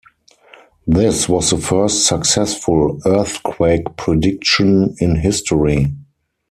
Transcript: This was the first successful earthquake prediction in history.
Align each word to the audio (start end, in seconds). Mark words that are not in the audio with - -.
This 0.87 1.29
was 1.29 1.51
the 1.51 1.59
first 1.59 2.07
successful 2.07 2.99
earthquake 3.05 3.83
prediction 3.97 4.95
in 4.97 5.17
history. 5.17 5.93